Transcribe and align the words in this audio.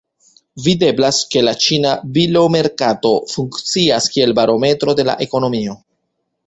Videblas 0.67 1.19
ke 1.33 1.43
la 1.43 1.53
ĉina 1.65 1.91
bilomerkato 2.17 3.13
funkcias 3.35 4.13
kiel 4.17 4.37
barometro 4.43 5.01
de 5.03 5.09
la 5.13 5.23
ekonomio. 5.29 5.83